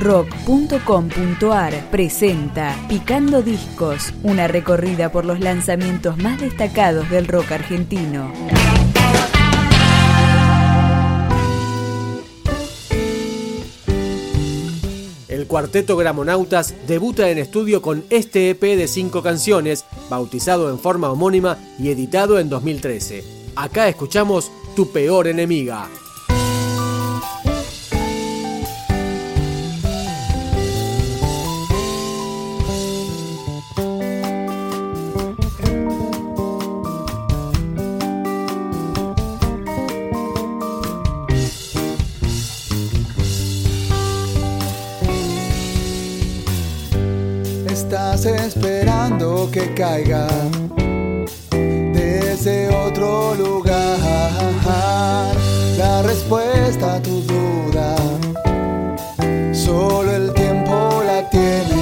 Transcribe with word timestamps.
rock.com.ar 0.00 1.90
presenta 1.90 2.74
Picando 2.88 3.42
Discos, 3.42 4.14
una 4.22 4.48
recorrida 4.48 5.12
por 5.12 5.26
los 5.26 5.40
lanzamientos 5.40 6.16
más 6.16 6.40
destacados 6.40 7.08
del 7.10 7.28
rock 7.28 7.52
argentino. 7.52 8.32
El 15.28 15.46
cuarteto 15.46 15.96
Gramonautas 15.96 16.74
debuta 16.86 17.30
en 17.30 17.38
estudio 17.38 17.82
con 17.82 18.04
este 18.10 18.50
EP 18.50 18.60
de 18.60 18.88
cinco 18.88 19.22
canciones, 19.22 19.84
bautizado 20.08 20.70
en 20.70 20.78
forma 20.78 21.10
homónima 21.10 21.58
y 21.78 21.90
editado 21.90 22.38
en 22.38 22.48
2013. 22.48 23.22
Acá 23.54 23.88
escuchamos 23.88 24.50
Tu 24.74 24.90
peor 24.90 25.28
enemiga. 25.28 25.88
Esperando 48.50 49.48
que 49.52 49.74
caiga 49.74 50.26
desde 51.92 52.68
otro 52.68 53.32
lugar 53.36 53.96
la 55.78 56.02
respuesta 56.02 56.96
a 56.96 57.00
tu 57.00 57.20
duda. 57.32 57.94
Solo 59.52 60.10
el 60.10 60.34
tiempo 60.34 61.00
la 61.06 61.30
tiene. 61.30 61.80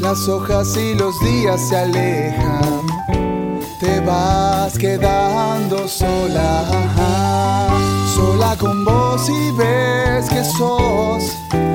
Las 0.00 0.28
hojas 0.28 0.76
y 0.76 0.94
los 0.94 1.14
días 1.20 1.60
se 1.68 1.76
alejan. 1.76 2.80
Te 3.78 4.00
vas 4.00 4.76
quedando 4.76 5.86
sola 5.86 6.82
sola 8.14 8.56
con 8.58 8.84
vos 8.84 9.28
y 9.28 9.50
ves 9.52 9.71
que 10.42 11.71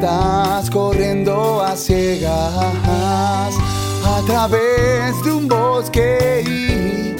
Estás 0.00 0.70
corriendo 0.70 1.60
a 1.60 1.74
ciegas 1.74 2.32
a 4.04 4.22
través 4.28 5.24
de 5.24 5.32
un 5.32 5.48
bosque 5.48 6.44
y 6.46 7.16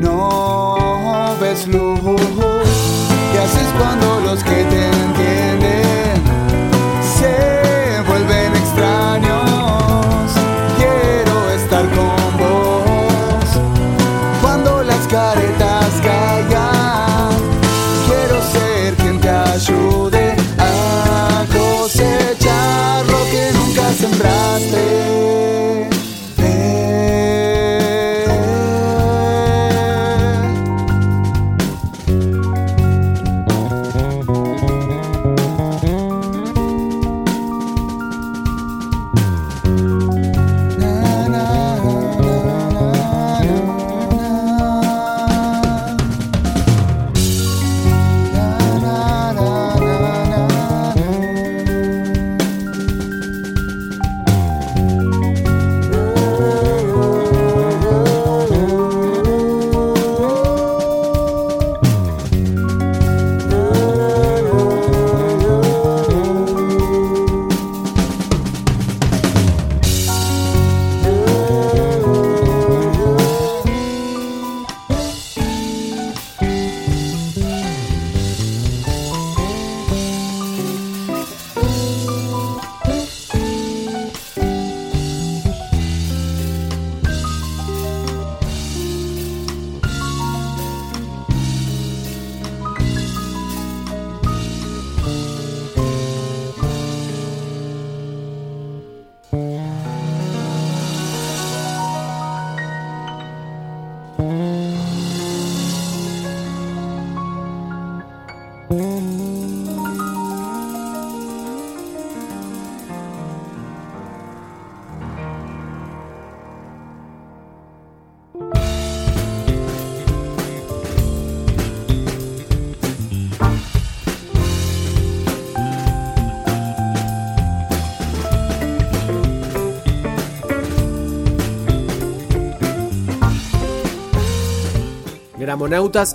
no 0.00 1.36
ves 1.38 1.68
luz. 1.68 2.00
¿Qué 3.32 3.38
haces 3.38 3.68
cuando 3.78 4.20
los 4.20 4.42
que 4.42 4.64
te 4.64 4.95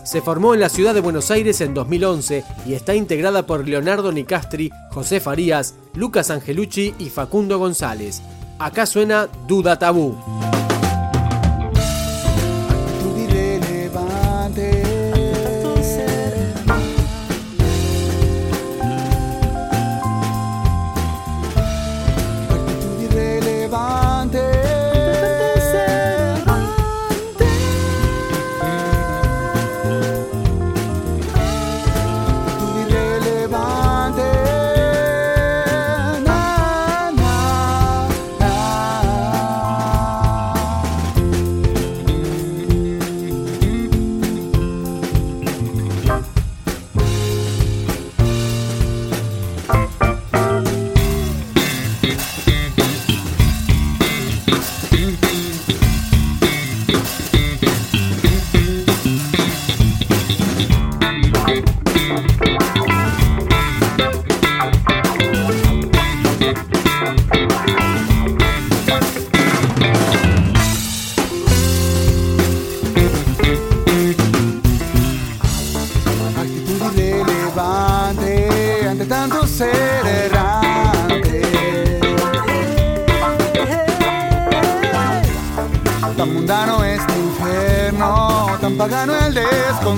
Se 0.04 0.22
formó 0.22 0.54
en 0.54 0.60
la 0.60 0.70
ciudad 0.70 0.94
de 0.94 1.02
Buenos 1.02 1.32
Aires 1.32 1.62
en 1.62 1.74
2011 1.74 2.44
y 2.66 2.74
está 2.74 2.94
integrada 2.94 3.46
por 3.46 3.68
Leonardo 3.68 4.12
Nicastri, 4.12 4.72
José 4.92 5.20
Farías, 5.20 5.76
Lucas 5.96 6.30
Angelucci 6.30 6.94
y 7.00 7.10
Facundo 7.10 7.58
González. 7.58 8.22
Acá 8.60 8.86
suena 8.86 9.28
Duda 9.48 9.80
Tabú. 9.80 10.41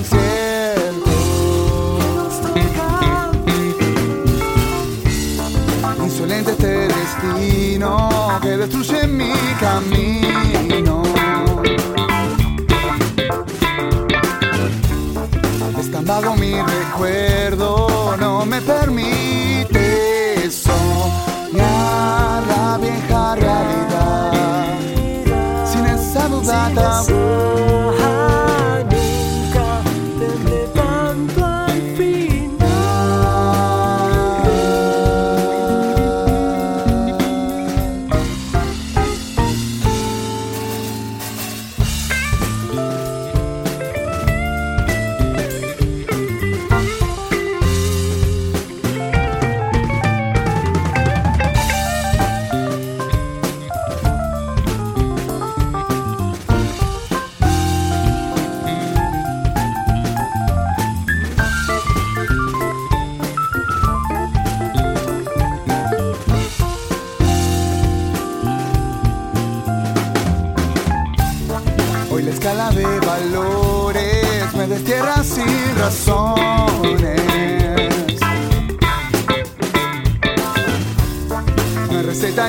Insolente 6.03 6.51
este 6.51 6.87
destino 6.87 8.39
que 8.41 8.57
destruye 8.57 9.07
mi 9.07 9.33
camino. 9.59 11.03
Es 15.79 15.91
tan 15.91 16.05
vago 16.05 16.35
mi 16.35 16.53
recuerdo, 16.61 17.62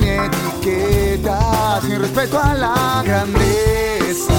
Ni 0.01 0.09
etiqueta, 0.09 1.81
sin 1.81 2.01
respeto 2.01 2.41
a 2.41 2.55
la 2.55 3.03
grandeza. 3.05 4.35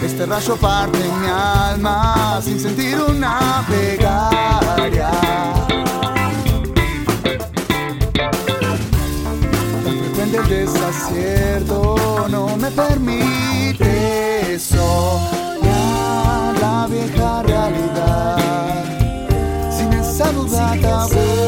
Este 0.00 0.24
rayo 0.24 0.56
parte 0.56 0.98
mi 0.98 1.26
alma 1.26 2.40
sin 2.44 2.60
sentir 2.60 2.96
una 3.00 3.64
plegaria. 3.66 5.10
Tan 9.84 9.98
frecuente 9.98 10.36
el 10.36 10.48
desacierto 10.48 12.26
no 12.30 12.56
me 12.56 12.70
permite 12.70 14.58
soñar 14.60 16.54
la 16.60 16.86
vieja 16.88 17.42
realidad 17.42 17.87
ja. 20.76 21.47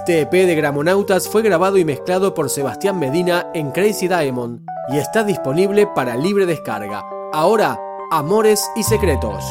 Este 0.00 0.22
EP 0.22 0.32
de 0.32 0.54
Gramonautas 0.54 1.28
fue 1.28 1.42
grabado 1.42 1.76
y 1.76 1.84
mezclado 1.84 2.32
por 2.32 2.48
Sebastián 2.48 2.98
Medina 2.98 3.50
en 3.52 3.70
Crazy 3.70 4.08
Diamond 4.08 4.62
y 4.88 4.96
está 4.96 5.24
disponible 5.24 5.86
para 5.94 6.16
libre 6.16 6.46
descarga. 6.46 7.04
Ahora, 7.34 7.78
Amores 8.10 8.64
y 8.76 8.82
Secretos. 8.82 9.44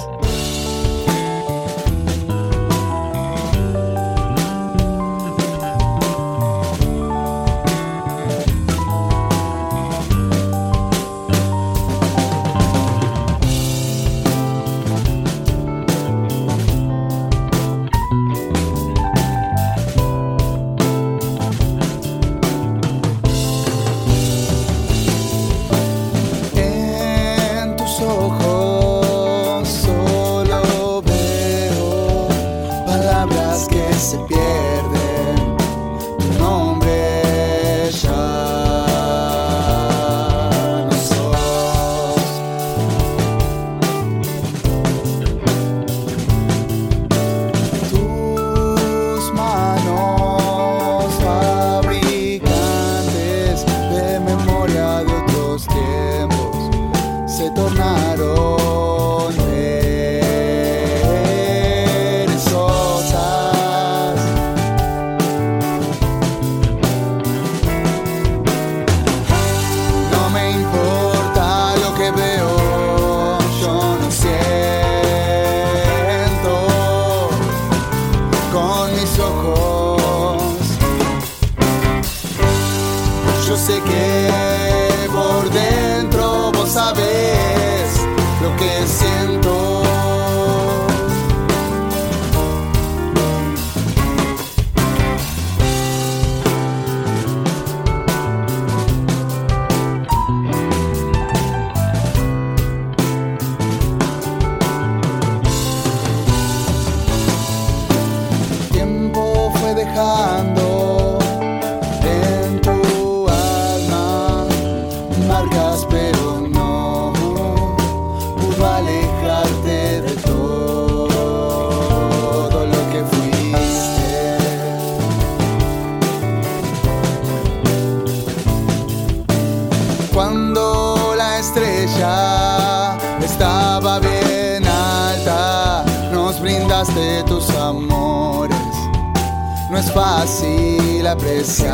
Fácil 140.19 141.07
apreciar 141.07 141.71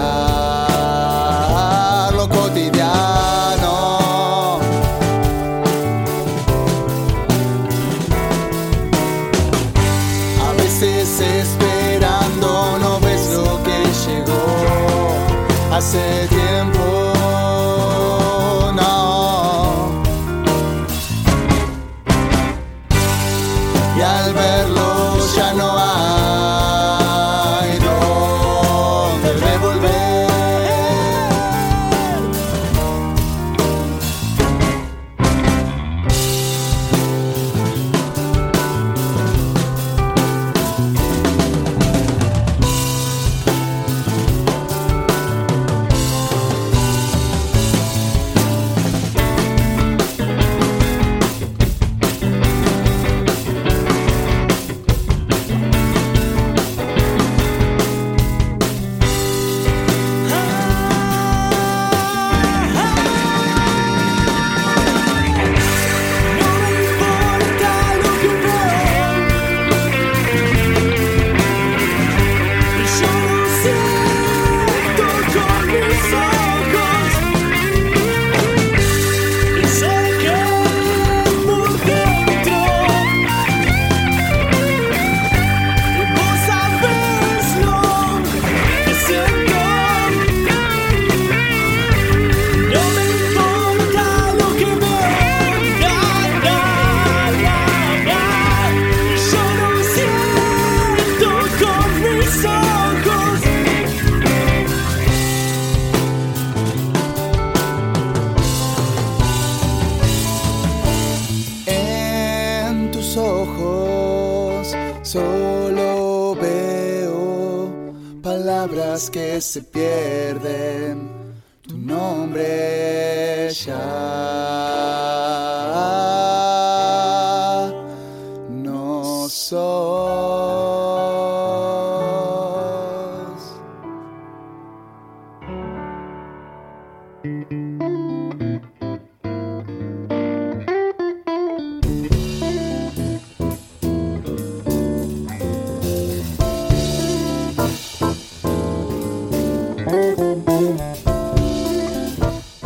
lo 2.13 2.29
cotidiano. 2.29 3.73
A 10.47 10.51
veces 10.57 11.19
esperando 11.21 12.77
no 12.77 12.99
ves 12.99 13.31
lo 13.31 13.63
que 13.63 13.79
llegó 14.05 14.45
hace 15.71 16.27
tiempo. 16.27 17.04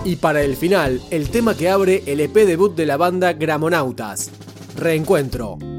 Y 0.04 0.16
para 0.16 0.42
el 0.42 0.56
final, 0.56 1.02
el 1.12 1.30
tema 1.30 1.56
que 1.56 1.70
abre 1.70 2.04
el 2.08 2.20
EP 2.20 2.34
debut 2.34 2.76
de 2.76 2.86
la 2.86 2.98
banda 2.98 3.34
Gramonautas, 3.34 4.32
Reencuentro. 4.76 5.79